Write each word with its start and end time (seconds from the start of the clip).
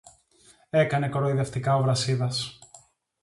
έκανε 0.69 1.09
κοροϊδευτικά 1.09 1.75
ο 1.75 1.81
Βρασίδας. 1.81 2.59